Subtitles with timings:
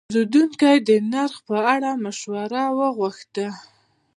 [0.09, 3.47] پیرودونکی د نرخ په اړه مشوره وغوښته.